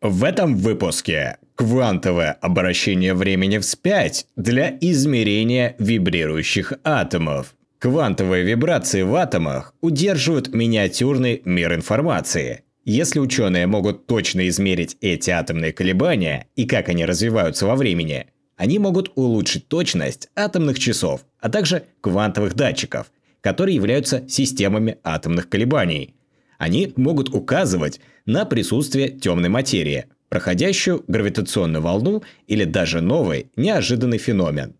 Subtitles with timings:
[0.00, 7.56] В этом выпуске квантовое обращение времени вспять для измерения вибрирующих атомов.
[7.80, 12.62] Квантовые вибрации в атомах удерживают миниатюрный мир информации.
[12.84, 18.78] Если ученые могут точно измерить эти атомные колебания и как они развиваются во времени, они
[18.78, 23.10] могут улучшить точность атомных часов, а также квантовых датчиков,
[23.40, 26.14] которые являются системами атомных колебаний–
[26.58, 34.74] они могут указывать на присутствие темной материи, проходящую гравитационную волну или даже новый, неожиданный феномен.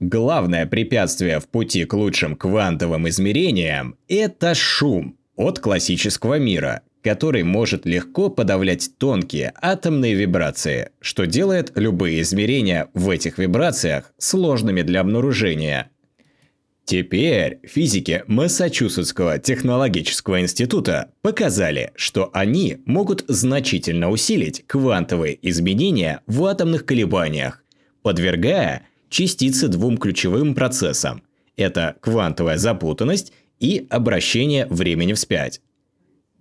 [0.00, 7.86] Главное препятствие в пути к лучшим квантовым измерениям– это шум от классического мира, который может
[7.86, 15.88] легко подавлять тонкие атомные вибрации, что делает любые измерения в этих вибрациях сложными для обнаружения–
[16.92, 26.84] Теперь физики Массачусетского технологического института показали, что они могут значительно усилить квантовые изменения в атомных
[26.84, 27.64] колебаниях,
[28.02, 31.22] подвергая частицы двум ключевым процессам–
[31.56, 35.62] это квантовая запутанность и обращение времени вспять.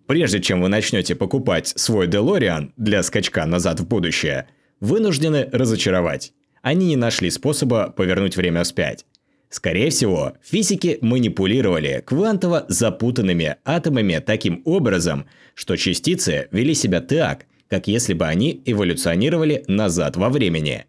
[0.05, 4.49] Прежде чем вы начнете покупать свой DeLorean для скачка назад в будущее,
[4.81, 6.33] вынуждены разочаровать.
[6.61, 9.05] Они не нашли способа повернуть время вспять.
[9.51, 17.87] Скорее всего, физики манипулировали квантово запутанными атомами таким образом, что частицы вели себя так, как
[17.87, 20.85] если бы они эволюционировали назад во времени.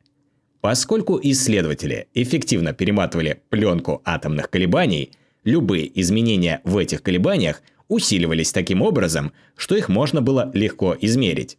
[0.61, 5.11] Поскольку исследователи эффективно перематывали пленку атомных колебаний,
[5.43, 11.59] любые изменения в этих колебаниях усиливались таким образом, что их можно было легко измерить.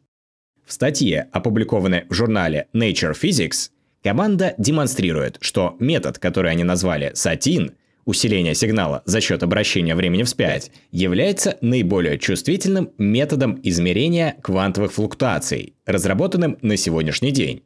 [0.66, 3.72] В статье, опубликованной в журнале Nature Physics,
[4.03, 7.72] Команда демонстрирует, что метод, который они назвали «сатин»,
[8.03, 16.58] усиление сигнала за счет обращения времени вспять, является наиболее чувствительным методом измерения квантовых флуктуаций, разработанным
[16.62, 17.64] на сегодняшний день.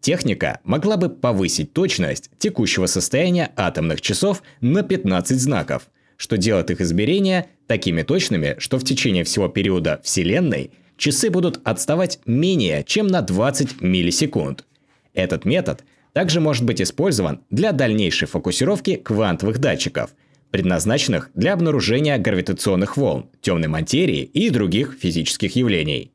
[0.00, 6.80] Техника могла бы повысить точность текущего состояния атомных часов на 15 знаков, что делает их
[6.80, 13.22] измерения такими точными, что в течение всего периода Вселенной часы будут отставать менее чем на
[13.22, 14.64] 20 миллисекунд.
[15.14, 20.14] Этот метод также может быть использован для дальнейшей фокусировки квантовых датчиков,
[20.50, 26.12] предназначенных для обнаружения гравитационных волн, темной материи и других физических явлений.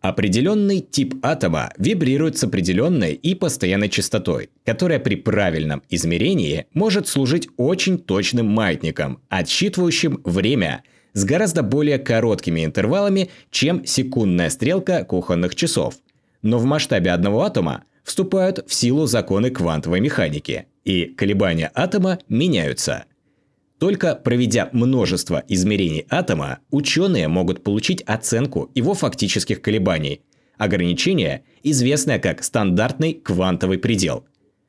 [0.00, 7.48] Определенный тип атома вибрирует с определенной и постоянной частотой, которая при правильном измерении может служить
[7.56, 15.94] очень точным маятником, отсчитывающим время с гораздо более короткими интервалами, чем секундная стрелка кухонных часов.
[16.42, 23.04] Но в масштабе одного атома вступают в силу законы квантовой механики, и колебания атома меняются.
[23.78, 30.20] Только проведя множество измерений атома, ученые могут получить оценку его фактических колебаний.
[30.56, 34.24] Ограничение, известное как стандартный квантовый предел.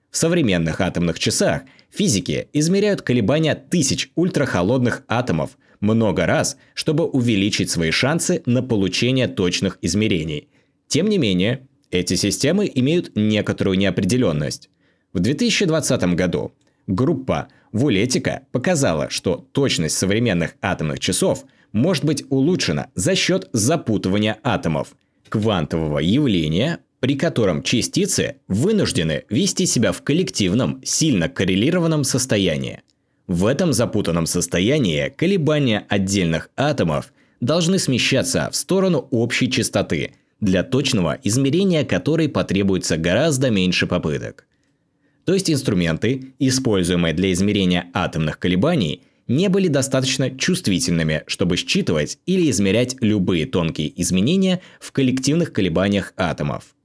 [0.09, 7.91] В современных атомных часах физики измеряют колебания тысяч ультрахолодных атомов много раз, чтобы увеличить свои
[7.91, 10.47] шансы на получение точных измерений.
[10.87, 14.69] Тем не менее, эти системы имеют некоторую неопределенность.
[15.11, 16.53] В 2020 году
[16.87, 21.43] группа Вулетика показала, что точность современных атомных часов
[21.73, 24.95] может быть улучшена за счет запутывания атомов,
[25.27, 32.81] квантового явления, при котором частицы вынуждены вести себя в коллективном, сильно коррелированном состоянии–
[33.27, 41.17] в этом запутанном состоянии колебания отдельных атомов должны смещаться в сторону общей частоты, для точного
[41.23, 44.45] измерения которой потребуется гораздо меньше попыток.
[45.25, 52.49] То есть инструменты, используемые для измерения атомных колебаний, не были достаточно чувствительными, чтобы считывать или
[52.49, 56.75] измерять любые тонкие изменения в коллективных колебаниях атомов.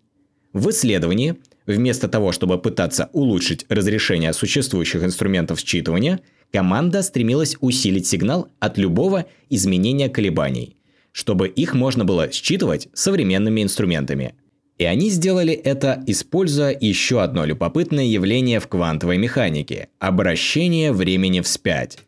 [0.53, 1.37] В исследовании
[1.69, 6.21] Вместо того, чтобы пытаться улучшить разрешение существующих инструментов считывания,
[6.51, 10.79] команда стремилась усилить сигнал от любого изменения колебаний,
[11.13, 14.35] чтобы их можно было считывать современными инструментами.
[14.79, 21.99] И они сделали это, используя еще одно любопытное явление в квантовой механике– обращение времени вспять.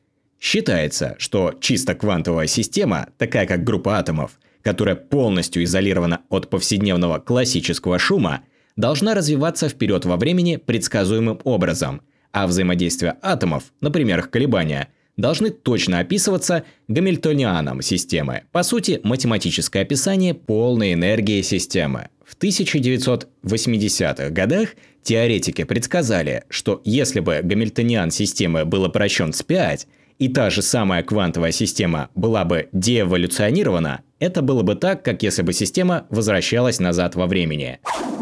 [0.41, 7.99] Считается, что чисто квантовая система, такая как группа атомов, которая полностью изолирована от повседневного классического
[7.99, 8.41] шума,
[8.81, 15.99] должна развиваться вперед во времени предсказуемым образом, а взаимодействие атомов, например, их колебания, должны точно
[15.99, 22.09] описываться гамильтонианом системы, по сути, математическое описание полной энергии системы.
[22.25, 24.71] В 1980-х годах
[25.03, 29.87] теоретики предсказали, что если бы гамильтониан системы был обращен вспять,
[30.19, 35.43] и та же самая квантовая система была бы деэволюционирована, это было бы так, как если
[35.43, 37.81] бы система возвращалась назад во времени.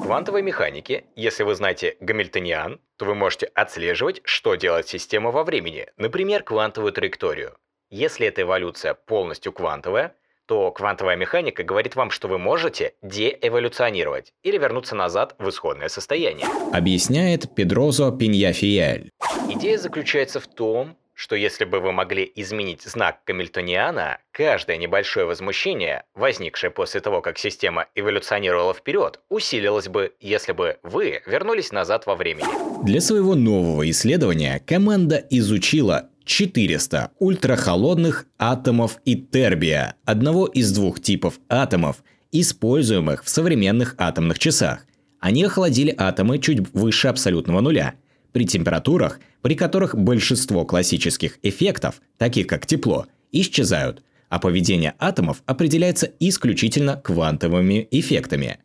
[0.08, 5.86] Квантовой механике, если вы знаете гамильтониан, то вы можете отслеживать, что делает система во времени,
[5.98, 7.58] например, квантовую траекторию.
[7.90, 10.14] Если эта эволюция полностью квантовая,
[10.46, 16.46] то квантовая механика говорит вам, что вы можете деэволюционировать или вернуться назад в исходное состояние.
[16.72, 19.10] Объясняет Педрозо Пиньяфиель.
[19.50, 26.04] Идея заключается в том, что если бы вы могли изменить знак Гамильтониана, каждое небольшое возмущение,
[26.14, 32.14] возникшее после того, как система эволюционировала вперед, усилилось бы, если бы вы вернулись назад во
[32.14, 32.46] времени.
[32.84, 41.40] Для своего нового исследования команда изучила 400 ультрахолодных атомов и тербия, одного из двух типов
[41.48, 41.96] атомов,
[42.30, 44.86] используемых в современных атомных часах.
[45.18, 47.94] Они охладили атомы чуть выше абсолютного нуля–
[48.32, 56.10] при температурах, при которых большинство классических эффектов, таких как тепло, исчезают, а поведение атомов определяется
[56.20, 58.58] исключительно квантовыми эффектами.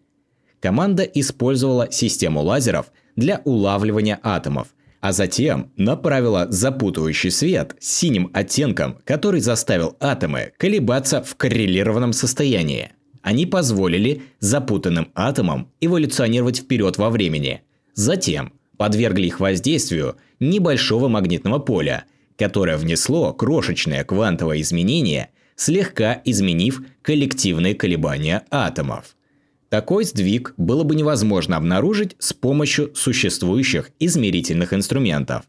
[0.59, 4.69] Команда использовала систему лазеров для улавливания атомов,
[5.01, 12.91] а затем направила запутывающий свет с синим оттенком, который заставил атомы колебаться в коррелированном состоянии.
[13.21, 17.63] Они позволили запутанным атомам эволюционировать вперед во времени.
[17.93, 22.05] Затем подвергли их воздействию небольшого магнитного поля,
[22.37, 29.15] которое внесло крошечное квантовое изменение, слегка изменив коллективные колебания атомов.
[29.69, 35.45] Такой сдвиг было бы невозможно обнаружить с помощью существующих измерительных инструментов.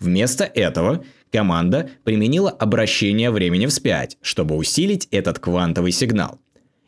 [0.00, 6.40] Вместо этого команда применила обращение времени вспять, чтобы усилить этот квантовый сигнал.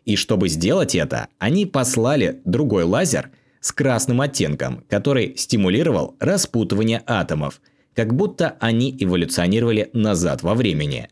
[0.04, 7.60] И чтобы сделать это, они послали другой лазер с красным оттенком, который стимулировал распутывание атомов,
[7.94, 11.08] как будто они эволюционировали назад во времени.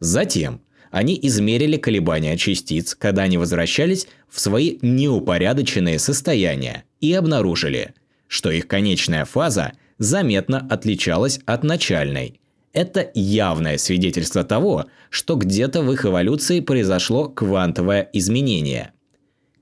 [0.00, 0.60] Затем
[0.90, 7.94] они измерили колебания частиц, когда они возвращались в свои неупорядоченные состояния и обнаружили,
[8.26, 12.40] что их конечная фаза заметно отличалась от начальной.
[12.72, 18.92] Это явное свидетельство того, что где-то в их эволюции произошло квантовое изменение–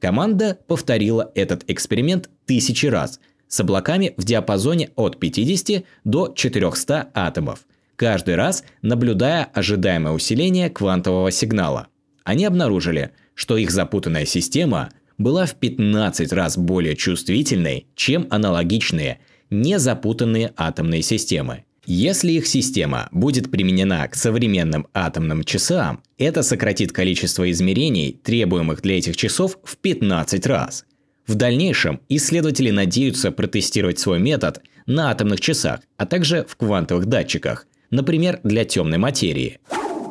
[0.01, 7.67] Команда повторила этот эксперимент тысячи раз с облаками в диапазоне от 50 до 400 атомов,
[7.97, 11.89] каждый раз наблюдая ожидаемое усиление квантового сигнала.
[12.25, 19.21] Они обнаружили, что их запутанная система была в 15 раз более чувствительной, чем аналогичные,
[19.51, 27.51] незапутанные атомные системы– если их система будет применена к современным атомным часам, это сократит количество
[27.51, 30.85] измерений, требуемых для этих часов, в 15 раз.
[31.27, 37.67] В дальнейшем исследователи надеются протестировать свой метод на атомных часах, а также в квантовых датчиках,
[37.91, 39.59] например, для темной материи.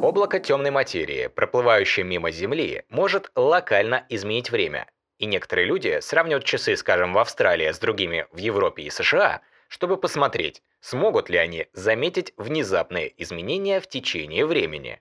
[0.02, 4.86] Облако темной материи, проплывающее мимо Земли, может локально изменить время.
[5.18, 9.95] И некоторые люди сравнивают часы, скажем, в Австралии с другими в Европе и США, чтобы
[9.97, 14.99] посмотреть, смогут ли они заметить внезапные изменения в течение времени.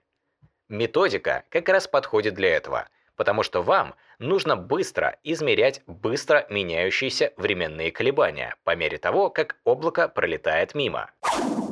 [0.69, 7.91] Методика как раз подходит для этого, потому что вам нужно быстро измерять быстро меняющиеся временные
[7.91, 11.11] колебания по мере того, как облако пролетает мимо.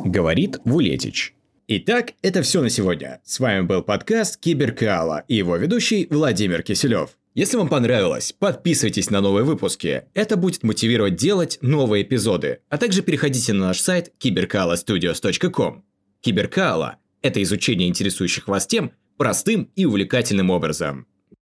[0.03, 1.33] Говорит Вулетич.
[1.67, 3.21] Итак, это все на сегодня.
[3.23, 7.17] С вами был подкаст Киберкала и его ведущий Владимир Киселев.
[7.37, 10.05] Если вам понравилось, подписывайтесь на новые выпуски.
[10.15, 12.61] Это будет мотивировать делать новые эпизоды.
[12.67, 15.85] А также переходите на наш сайт cyberkalastudios.com.
[16.21, 21.05] Киберкала– это изучение интересующих вас тем простым и увлекательным образом.